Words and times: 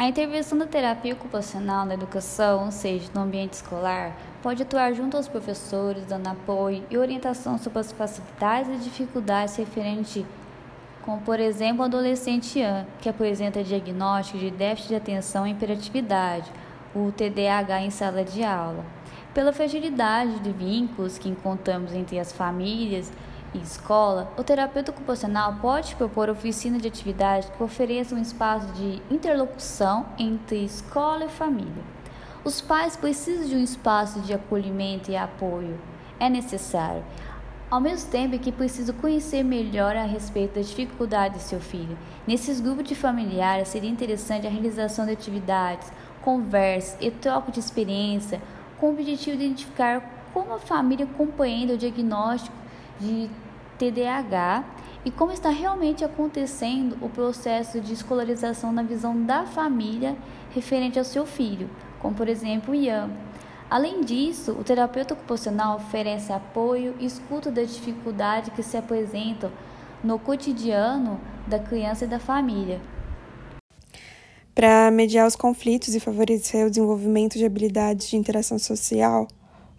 A 0.00 0.08
intervenção 0.08 0.56
da 0.56 0.64
terapia 0.64 1.12
ocupacional 1.12 1.84
na 1.84 1.92
educação, 1.92 2.64
ou 2.64 2.70
seja, 2.70 3.10
no 3.14 3.20
ambiente 3.20 3.52
escolar, 3.52 4.16
pode 4.42 4.62
atuar 4.62 4.94
junto 4.94 5.14
aos 5.14 5.28
professores, 5.28 6.06
dando 6.06 6.26
apoio 6.26 6.82
e 6.88 6.96
orientação 6.96 7.58
sobre 7.58 7.80
as 7.80 7.92
facilidades 7.92 8.70
e 8.70 8.82
dificuldades 8.82 9.56
referentes, 9.56 10.24
como 11.02 11.20
por 11.20 11.38
exemplo 11.38 11.82
o 11.82 11.84
adolescente 11.84 12.60
Ian, 12.60 12.86
que 12.98 13.10
apresenta 13.10 13.62
diagnóstico 13.62 14.38
de 14.38 14.50
déficit 14.50 14.88
de 14.88 14.94
atenção 14.94 15.46
e 15.46 15.50
hiperatividade, 15.50 16.50
o 16.94 17.12
TDAH 17.12 17.82
em 17.82 17.90
sala 17.90 18.24
de 18.24 18.42
aula. 18.42 18.82
Pela 19.34 19.52
fragilidade 19.52 20.40
de 20.40 20.50
vínculos 20.50 21.18
que 21.18 21.28
encontramos 21.28 21.92
entre 21.92 22.18
as 22.18 22.32
famílias 22.32 23.12
e 23.54 23.58
escola, 23.58 24.32
o 24.36 24.44
terapeuta 24.44 24.90
ocupacional 24.90 25.56
pode 25.60 25.94
propor 25.96 26.28
oficinas 26.28 26.80
de 26.80 26.88
atividades 26.88 27.48
que 27.50 27.62
ofereçam 27.62 28.18
um 28.18 28.22
espaço 28.22 28.66
de 28.74 29.02
interlocução 29.10 30.06
entre 30.18 30.64
escola 30.64 31.24
e 31.24 31.28
família. 31.28 31.82
Os 32.44 32.60
pais 32.60 32.96
precisam 32.96 33.46
de 33.46 33.56
um 33.56 33.62
espaço 33.62 34.20
de 34.20 34.32
acolhimento 34.32 35.10
e 35.10 35.16
apoio. 35.16 35.78
É 36.18 36.28
necessário. 36.28 37.04
Ao 37.70 37.80
mesmo 37.80 38.10
tempo 38.10 38.38
que 38.38 38.50
precisam 38.50 38.94
conhecer 38.96 39.44
melhor 39.44 39.94
a 39.94 40.04
respeito 40.04 40.54
das 40.54 40.68
dificuldades 40.68 41.38
de 41.38 41.44
seu 41.44 41.60
filho. 41.60 41.96
Nesses 42.26 42.60
grupos 42.60 42.84
de 42.84 42.94
familiares 42.94 43.68
seria 43.68 43.90
interessante 43.90 44.46
a 44.46 44.50
realização 44.50 45.06
de 45.06 45.12
atividades, 45.12 45.92
conversas 46.22 46.96
e 47.00 47.10
troca 47.10 47.52
de 47.52 47.60
experiência 47.60 48.40
com 48.78 48.88
o 48.88 48.92
objetivo 48.92 49.36
de 49.36 49.44
identificar 49.44 50.02
como 50.32 50.54
a 50.54 50.58
família 50.58 51.06
compreende 51.06 51.74
o 51.74 51.78
diagnóstico 51.78 52.56
de 53.00 53.30
TDAH 53.78 54.64
e 55.04 55.10
como 55.10 55.32
está 55.32 55.48
realmente 55.48 56.04
acontecendo 56.04 56.96
o 57.00 57.08
processo 57.08 57.80
de 57.80 57.94
escolarização 57.94 58.70
na 58.72 58.82
visão 58.82 59.24
da 59.24 59.46
família 59.46 60.14
referente 60.50 60.98
ao 60.98 61.04
seu 61.04 61.24
filho, 61.24 61.70
como 61.98 62.14
por 62.14 62.28
exemplo 62.28 62.74
Ian. 62.74 63.10
Além 63.70 64.02
disso, 64.02 64.52
o 64.52 64.64
terapeuta 64.64 65.14
ocupacional 65.14 65.76
oferece 65.76 66.32
apoio 66.32 66.94
e 66.98 67.06
escuta 67.06 67.50
das 67.50 67.72
dificuldades 67.72 68.52
que 68.52 68.62
se 68.62 68.76
apresentam 68.76 69.50
no 70.02 70.18
cotidiano 70.18 71.20
da 71.46 71.58
criança 71.58 72.04
e 72.04 72.08
da 72.08 72.18
família. 72.18 72.80
Para 74.54 74.90
mediar 74.90 75.26
os 75.26 75.36
conflitos 75.36 75.94
e 75.94 76.00
favorecer 76.00 76.66
o 76.66 76.70
desenvolvimento 76.70 77.38
de 77.38 77.46
habilidades 77.46 78.10
de 78.10 78.16
interação 78.16 78.58
social, 78.58 79.28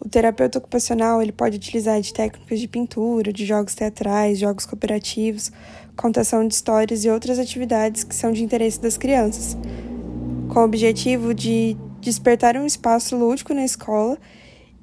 o 0.00 0.08
terapeuta 0.08 0.58
ocupacional 0.58 1.20
ele 1.20 1.30
pode 1.30 1.56
utilizar 1.56 2.00
de 2.00 2.12
técnicas 2.12 2.58
de 2.58 2.66
pintura, 2.66 3.32
de 3.32 3.44
jogos 3.44 3.74
teatrais, 3.74 4.38
jogos 4.38 4.64
cooperativos, 4.64 5.52
contação 5.94 6.48
de 6.48 6.54
histórias 6.54 7.04
e 7.04 7.10
outras 7.10 7.38
atividades 7.38 8.02
que 8.02 8.14
são 8.14 8.32
de 8.32 8.42
interesse 8.42 8.80
das 8.80 8.96
crianças, 8.96 9.56
com 10.48 10.60
o 10.60 10.64
objetivo 10.64 11.34
de 11.34 11.76
despertar 12.00 12.56
um 12.56 12.64
espaço 12.64 13.14
lúdico 13.14 13.52
na 13.52 13.64
escola 13.64 14.18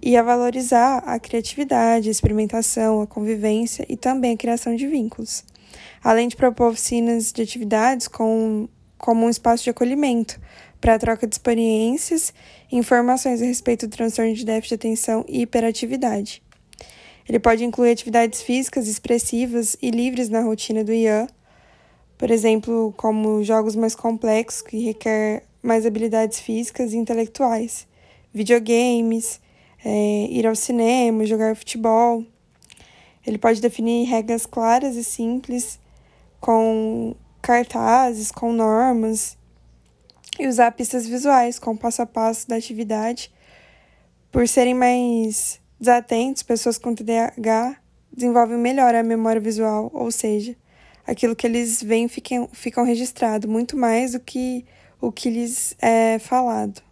e 0.00 0.16
a 0.16 0.22
valorizar 0.22 0.98
a 0.98 1.18
criatividade, 1.18 2.08
a 2.08 2.12
experimentação, 2.12 3.02
a 3.02 3.06
convivência 3.06 3.84
e 3.88 3.96
também 3.96 4.34
a 4.34 4.36
criação 4.36 4.76
de 4.76 4.86
vínculos. 4.86 5.44
Além 6.02 6.28
de 6.28 6.36
propor 6.36 6.70
oficinas 6.70 7.32
de 7.32 7.42
atividades 7.42 8.06
com, 8.06 8.68
como 9.00 9.26
um 9.26 9.30
espaço 9.30 9.64
de 9.64 9.70
acolhimento, 9.70 10.38
para 10.80 10.94
a 10.94 10.98
troca 10.98 11.26
de 11.26 11.34
experiências 11.34 12.32
e 12.70 12.76
informações 12.76 13.42
a 13.42 13.44
respeito 13.44 13.86
do 13.86 13.96
transtorno 13.96 14.34
de 14.34 14.44
déficit 14.44 14.68
de 14.68 14.74
atenção 14.74 15.24
e 15.28 15.42
hiperatividade. 15.42 16.42
Ele 17.28 17.38
pode 17.38 17.64
incluir 17.64 17.92
atividades 17.92 18.42
físicas 18.42 18.88
expressivas 18.88 19.76
e 19.80 19.90
livres 19.90 20.28
na 20.28 20.40
rotina 20.42 20.84
do 20.84 20.92
IAN, 20.92 21.26
por 22.18 22.30
exemplo, 22.30 22.92
como 22.96 23.42
jogos 23.42 23.74
mais 23.74 23.94
complexos 23.94 24.62
que 24.62 24.78
requer 24.78 25.44
mais 25.62 25.86
habilidades 25.86 26.38
físicas 26.40 26.92
e 26.92 26.96
intelectuais, 26.96 27.86
videogames, 28.32 29.40
é, 29.84 30.26
ir 30.30 30.46
ao 30.46 30.54
cinema, 30.54 31.24
jogar 31.24 31.56
futebol. 31.56 32.24
Ele 33.26 33.38
pode 33.38 33.60
definir 33.60 34.06
regras 34.06 34.44
claras 34.44 34.96
e 34.96 35.04
simples, 35.04 35.78
com 36.40 37.14
cartazes, 37.42 38.30
com 38.30 38.52
normas 38.52 39.36
e 40.38 40.46
usar 40.46 40.72
pistas 40.72 41.06
visuais 41.06 41.58
com 41.58 41.76
passo 41.76 42.02
a 42.02 42.06
passo 42.06 42.48
da 42.48 42.56
atividade. 42.56 43.32
Por 44.30 44.46
serem 44.46 44.74
mais 44.74 45.60
desatentos, 45.78 46.42
pessoas 46.42 46.78
com 46.78 46.94
TDAH 46.94 47.76
desenvolvem 48.12 48.58
melhor 48.58 48.94
a 48.94 49.02
memória 49.02 49.40
visual, 49.40 49.90
ou 49.92 50.10
seja, 50.10 50.56
aquilo 51.06 51.36
que 51.36 51.46
eles 51.46 51.82
veem 51.82 52.08
ficam, 52.08 52.48
ficam 52.52 52.84
registrado 52.84 53.48
muito 53.48 53.76
mais 53.76 54.12
do 54.12 54.20
que 54.20 54.64
o 55.00 55.10
que 55.10 55.30
lhes 55.30 55.74
é 55.80 56.18
falado. 56.18 56.82